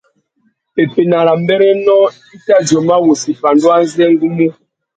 [0.73, 1.97] Pepena râ mbérénô
[2.35, 4.47] i tà djôma wussi pandú azê ngu mú.